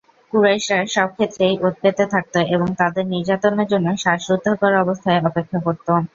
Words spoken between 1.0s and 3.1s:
ক্ষেত্রেই ওঁৎ পেতে থাকত এবং তাদের